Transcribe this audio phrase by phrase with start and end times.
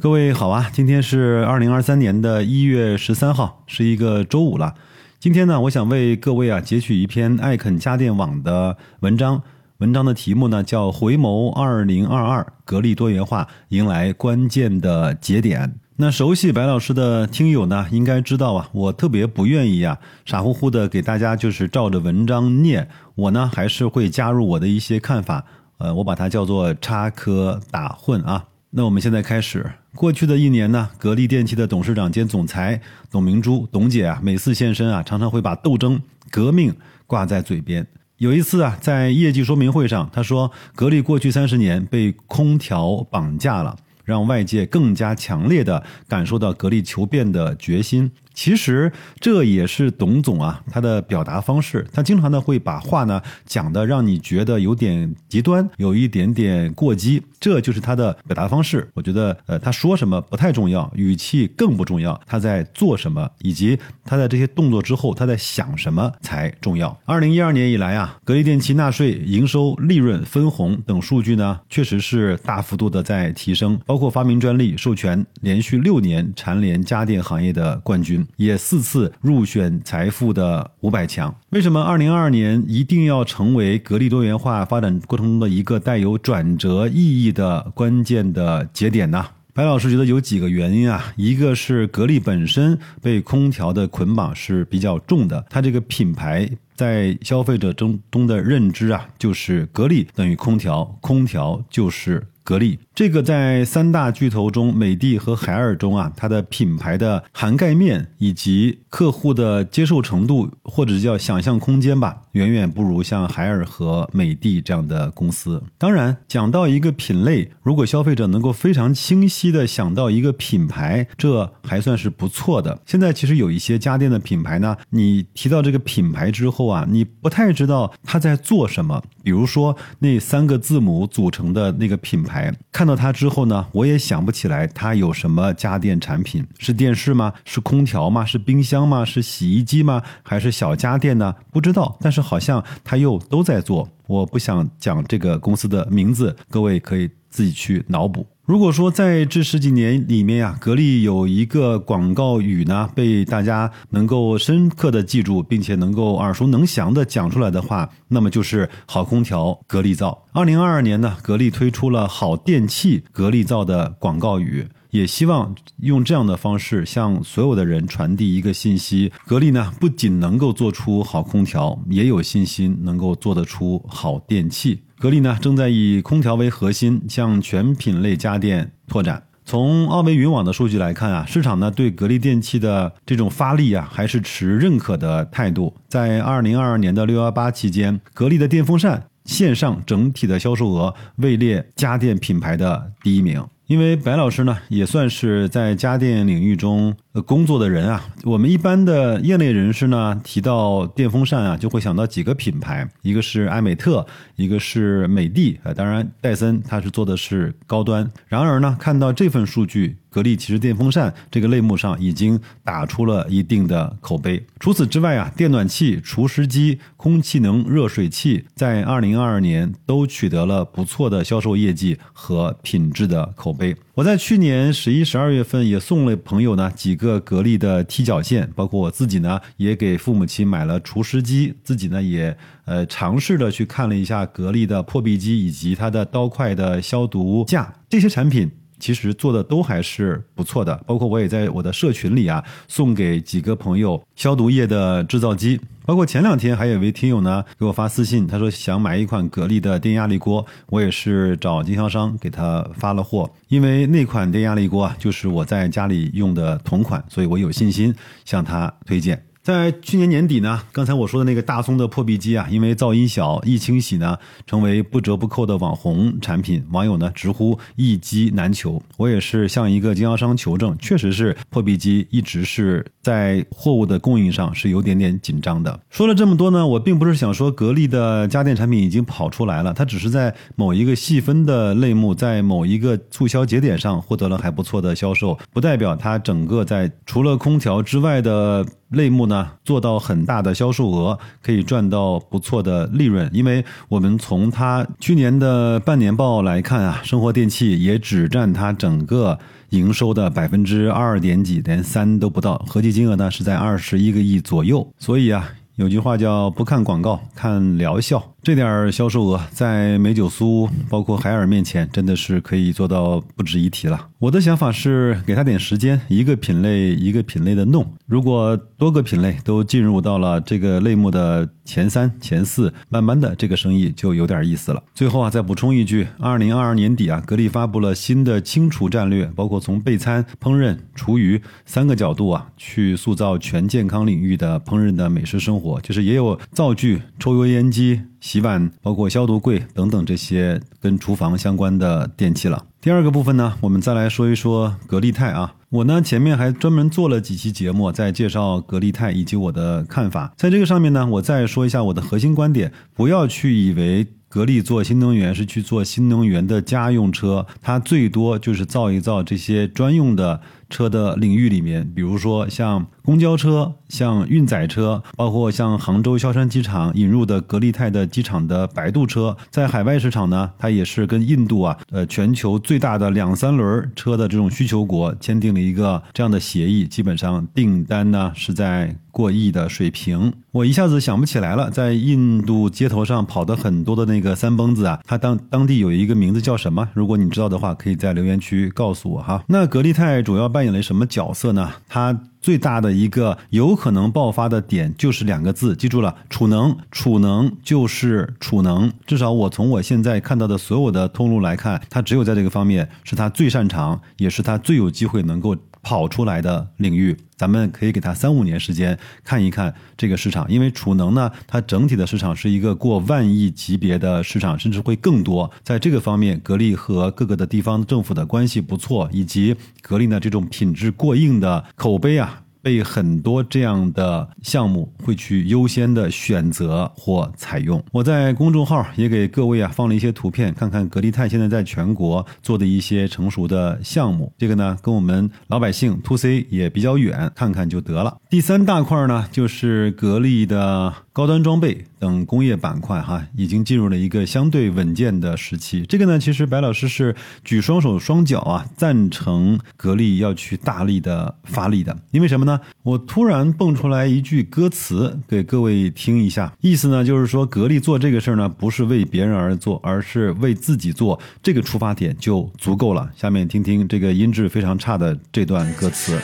[0.00, 4.72] 各位好啊，今天是二零二三年的一月十三号，是一个周五了。
[5.18, 9.42] 今天呢，我想为各位啊截取一篇爱肯家电网的文章，
[9.78, 15.62] 文章的题目呢叫《回眸二零二二，格力多元化迎来关键的节点》。
[15.96, 25.44] 那熟悉白老师的听友呢，应该知道啊，我特别不愿意啊，傻乎乎的给大家就是照着文章念，我呢还是会加入我的一些看法，
[25.78, 28.44] 呃，我把它叫做插科打诨啊。
[28.70, 29.68] 那我们现在开始。
[29.98, 32.80] 过去的一年呢，格力电器的董事长兼总裁
[33.10, 36.72] 董明珠，董姐啊，每次现身啊，常常会把斗争、革命
[37.04, 37.84] 挂在嘴边。
[38.18, 48.08] 有一次啊，在业绩说明会上，她说，格力过去三十年被空调绑架了，让外界更加强烈的感受到格力求变的决心。
[48.38, 58.88] 其实这也是董总啊，他的表达方式，他经常的会把话呢讲的让你觉得有点极端，有一点点过激，这就是他的表达方式。
[58.94, 66.96] 我觉得，呃，他说什么不太重要，语气更不重要，他在做什么，以及他在这些动作之后他在想什么才重要。
[67.06, 78.24] 二零一二年以来啊，格力电器纳税、营收、利润、分红等数据呢，确实是大幅度的在提升，包括发明专利授权，连续六年蝉联家电行业的冠军。
[78.36, 81.34] 也四次入选财富的五百强。
[81.50, 89.24] 为什么二零二二年一定要成为格力多元化发展过程中的一个带有转折意义的关键的节点呢？
[89.54, 96.48] 白老师觉得有几个原因啊，一个是格力本身被空调的捆绑是比较重的，它这个品牌
[96.78, 102.78] 在消费者中中的认知啊，就是格力等于空调，空调就是格力。
[102.94, 115.62] 这个在三大巨头中，美的和海尔中啊，它的品牌的涵盖面以及客户的接受程度，或者叫想象空间吧，远远不如像海尔和美的这样的公司。
[115.76, 122.80] 当然，讲到一个品类，如果消费者能够非常清晰的想到一个品牌，这还算是不错的。
[122.84, 129.00] 现在其实有一些家电的品牌呢，你提到这个品牌之后啊，你不太知道他在做什么。
[129.22, 132.88] 比如说那三个字母组成的那个品牌，看。
[132.88, 137.34] 到它之后呢，我也想不起来它有什么家电产品，是电视吗？
[137.44, 138.24] 是空调吗？
[138.24, 139.04] 是冰箱吗？
[139.04, 140.02] 是洗衣机吗？
[140.22, 141.34] 还是小家电呢？
[141.52, 143.86] 不知道，但是好像它又都在做。
[144.06, 148.26] 我不想讲这个公司的名字，各位可以自己去脑补。
[148.48, 160.24] 如果说在这十几年里面呀，格力有一个广告语呢，被大家能够深刻的记住，并且能够耳熟能详的讲出来的话，那么就是好空调格力造。
[160.32, 174.84] 二零二二年呢，格力推出了好电器格力造的广告语，也希望用这样的方式向所有的人传递一个信息：格力呢不仅能够做出好空调，也有信心能够做得出好电器。
[175.00, 179.22] 格力呢，正在以空调为核心，向全品类家电拓展。
[179.44, 185.72] 从奥维云网的数据来看啊，市场呢对格力电器的这种发力啊，还是持认可的态度。
[185.88, 193.40] 在二零二二年的六幺八期间，格力的电风扇线上整体的销售额位列家电品牌的第一名。
[193.68, 198.04] 因为白老师呢，也算是在家电领域中工作的人啊。
[198.24, 204.06] 我们一般的业内人士呢，提到电风扇啊，就会想到几个品牌，一个是艾美特，
[204.36, 208.10] 一个是美的，啊，当然戴森它是做的是高端。
[208.26, 209.96] 然而呢，看到这份数据。
[210.10, 214.42] 格力其实电风扇这个类目上已经打出了一定的口碑。
[214.58, 223.76] 除此之外啊，电暖气、除湿机、空气能热水器在二零二二年都取得了不错的销售业绩和品质的口碑。
[223.94, 238.50] 我在去年十一、十二月份也送了朋友呢几个格力的踢脚线，包括我自己呢也给父母亲买了除湿机，自己呢也呃尝试着去看了一下格力的破壁机以及它的刀块的消毒架这些产品。
[238.78, 245.60] 其实做的都还是不错的，包括我也在我的社群里啊，送给几个朋友消毒液的制造机。
[245.84, 257.94] 包括前两天还有一位听友呢给我发私信，他说想买一款格力的电压力锅，我也是找经销商给他发了货，因为那款电压力锅啊就是我在家里用的同款，所以我有信心
[258.26, 259.27] 向他推荐。
[259.48, 264.14] 在去年年底呢，刚才我说的那个大松的破壁机啊，因为噪音小、易清洗呢，
[264.46, 268.82] 成为不折不扣的网红产品，网友呢直呼一机难求。
[268.98, 275.80] 我也是向一个经销商求证，确实是破壁机一直是在货物的供应上是有点点紧张的。
[275.88, 288.66] 说了这么多呢，我并不是想说格力的家电产品已经跑出来了，它只是在某一个细分的类目，在某一个促销节点上获得了还不错的销售，不代表它整个在除了空调之外的。
[288.90, 293.28] 类目呢呢做到很大的销售额，可以赚到不错的利润。
[293.32, 299.38] 因为我们从它去年的半年报来看啊，生活电器也只占它整个
[299.70, 304.86] 营收的百分之二点几，连三都不到，合计金额呢是在二十一个亿左右。
[304.98, 308.22] 所以啊，有句话叫“不看广告，看疗效”。
[308.40, 314.08] 这点销售额在美酒苏包括海尔面前，真的是可以做到不值一提了。
[314.20, 317.84] 我的想法是给他点时间，一个品类一个品类的弄。
[318.06, 324.82] 如果多个品类都进入到了这个类目的前三、前四，慢慢的这个生意就有点意思了。
[324.94, 338.00] 最后啊，再补充一句：二零二二年底啊，格力发布了新的清除战略，包括从备餐、烹饪、厨余三个角度啊，去塑造全健康领域的烹饪的美食生活，就是也有灶具、抽油烟机。
[338.20, 342.64] 洗碗，包括消毒柜等等这些跟厨房相关的电器了。
[342.80, 345.54] 第二个部分呢，我们再来说一说格力泰啊。
[345.70, 350.32] 我呢前面还专门做了几期节目，在介绍格力泰以及我的看法。
[350.36, 360.40] 在这个上面呢，我再说一下我的核心观点：不要去以为格力做新能源是去做新能源的家用车，它最多就是造一造这些专用的。
[360.70, 380.32] 车的领域里面，比如说像公交车、像运载车，包括像杭州萧山机场引入的格力泰的机场的摆渡车，在海外市场呢，它也是跟印度啊，呃，全球最大的两三轮车的这种需求国签订了一个这样的协议，基本上订单呢是在过亿的水平。
[380.52, 386.88] 我一下子想不起来了，在印度街头上跑的很多的那个三蹦子啊，它当当地有一个名字叫什么？
[386.94, 389.42] 如果你知道的话，可以在留言区告诉我哈。
[389.48, 391.72] 那格力泰主要扮扮演了什么角色呢？
[391.88, 396.76] 他最大的一个有可能爆发的点就是两个字，记住了，储能。
[396.90, 398.92] 储能就是储能。
[399.06, 405.54] 至少我从我现在看到的所有的通路来看，他只有在这个方面是他最擅长，也是他最有机会能够。
[405.88, 415.50] 跑出来的领域，咱们可以给它三五年时间看一看这个市场，因为储能呢，它整体的市场是一个过万亿级别的市场，甚至会更多。
[415.62, 422.42] 在这个方面，格力和各个的地方政府的关系不错，以及格力呢这种品质过硬的口碑啊。
[422.68, 427.82] 被很多这样的项目会去优先的选择或采用。
[427.92, 434.30] 我在公众号也给各位啊放了一些图片，看看格力泰现在在全国做的一些成熟的项目。
[434.36, 438.18] 这个呢跟我们老百姓 to C 也比较远，看看就得了。
[438.28, 440.92] 第三大块呢就是格力的。
[441.18, 445.84] 高端装备等工业板块，哈，已经进入了一个相对稳健的时期。
[445.86, 447.14] 这个呢，其实白老师是
[447.44, 451.96] 举双手双脚啊，赞成格力要去大力的发力的。
[452.10, 452.60] 因为什么呢？
[452.82, 463.10] 我突然蹦出来一句歌词给各位听一下，意思呢就是说，格力做这个事儿呢，不是为别人而做，而是为自己做，这个出发点就足够了。
[463.16, 466.18] 下面听听这个音质非常差的这段歌词。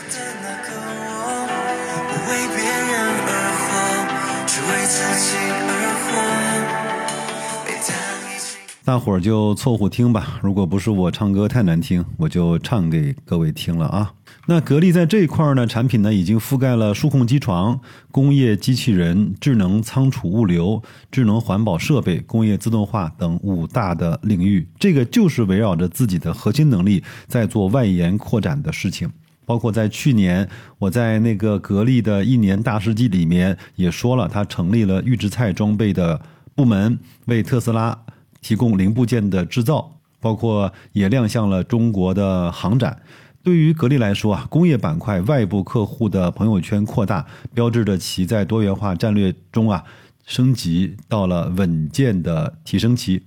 [8.87, 10.39] 大伙儿就凑合听吧。
[10.43, 14.13] 如果不是我唱歌太难听，我就唱给各位听了啊。
[14.47, 17.81] 那格力在这一块儿呢，产品呢已经覆盖了数控机床、
[18.11, 24.69] 工业机器人、智能仓储物流、智能环保设备、工业自动化等五大的领域。
[24.79, 29.11] 这个就是围绕着自己的核心能力在做外延扩展的事情。
[29.45, 30.49] 包括在去年，
[30.79, 36.21] 我在那个格力的一年大事记里面也说了，它成立了预制菜装备的
[36.55, 37.99] 部门，为特斯拉。
[38.43, 43.01] 提供零部件的制造，包括也亮相了中国的航展。
[43.43, 49.83] 对于格力来说啊，工业板块外部客户的朋友圈扩大，标志着其在多元化战略中啊
[50.27, 53.23] 升级到了稳健的提升期。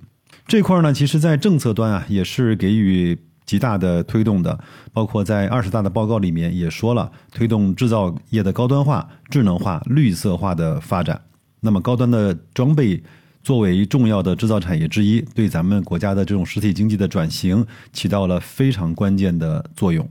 [0.46, 4.60] 这块呢，其实在政策端啊也是给予极大的推动的，
[4.94, 11.20] 包括在二十大的报告里面也说了，推动制造业的高端化、智能化、绿色化的发展。
[11.62, 13.01] 那么高端的装备。
[13.44, 20.06] 作为重要的制造产业之一，对咱们国家的这种实体经济的转型起到了非常关键的作用。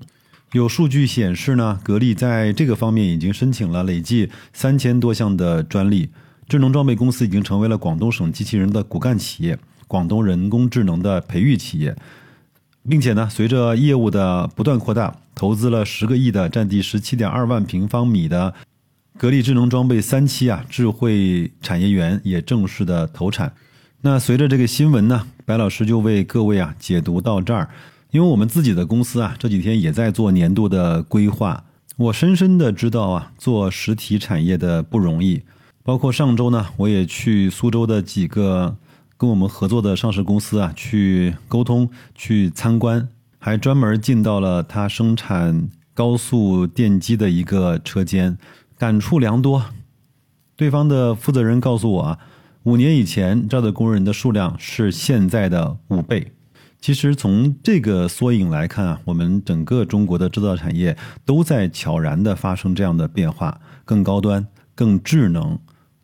[0.52, 6.08] 有数据显示呢，格力在这个方面已经申请了累计三千多项的专利。
[6.48, 11.94] 智能装备公司已经成为了广东省机器人的骨干企业，广东人工智能的培育企业，
[12.88, 18.54] 并且呢，随着业务的不断扩大，投资了十个亿的占地十七点二万平方米的。
[19.18, 23.52] 格力智能装备三期啊，智慧产业园也正式的投产。
[24.02, 27.68] 那随着这个新闻呢，白老师就为各位啊解读到这儿。
[28.10, 31.64] 因为我们自己的公司啊，这几天也在做年度的规划。
[31.96, 35.42] 我深深的知道啊，做实体产业的不容易。
[35.82, 38.76] 包括上周呢，我也去苏州的几个
[39.16, 43.08] 跟我们合作的上市公司啊，去沟通、去参观，
[43.38, 48.36] 还专门进到了他生产高速电机的一个车间。
[48.78, 49.64] 感触良多，
[50.54, 52.18] 对方的负责人告诉我啊，
[52.64, 56.32] 五年以前这儿的工人的数量是现在的五倍。
[56.78, 60.94] 其实从这个缩影来看啊，我们整个中国的制造产业
[61.24, 65.58] 都在悄然的发生这样的变化，更高端、更智能、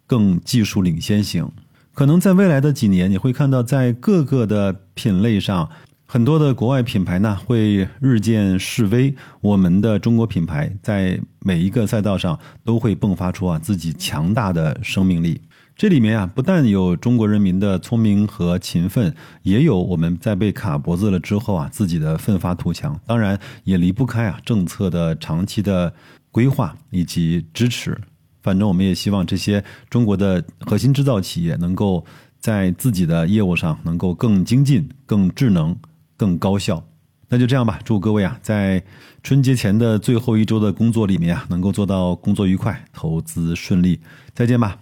[0.06, 1.46] 更技术领先型。
[1.94, 5.68] 可能在未来的几年，你会看到在各个的品类上，
[6.06, 15.42] 很多的国外品牌呢会日渐式微，我们的中国品牌在每一个赛道上都会迸发出啊自己强大的生命力。
[15.74, 22.98] 这里面啊，不但有中国人民的聪明和勤奋，也有我们在被卡脖子了之后啊，自己的奋发图强。
[23.06, 25.92] 当然，也离不开啊政策的长期的
[26.30, 27.98] 规划以及支持。
[28.42, 32.04] 反正我们也希望这些中国的核心制造企业能够
[32.38, 35.76] 在自己的业务上能够更精进、更智能、
[36.16, 36.84] 更高效。
[37.28, 38.82] 那就这样吧，祝各位啊，在
[39.22, 43.98] 春节前的最后一周的工作里面啊，能够做到工作愉快、投资顺利。
[44.34, 44.78] 再见吧。